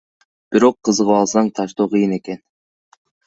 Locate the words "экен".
2.19-2.41